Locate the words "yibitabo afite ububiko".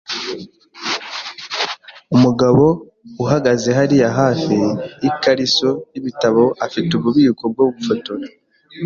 5.91-7.43